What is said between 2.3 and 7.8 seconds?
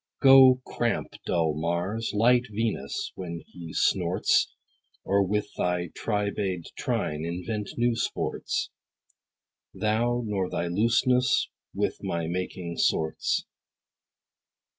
Venus, when he snorts, Or, with thy tribade trine, invent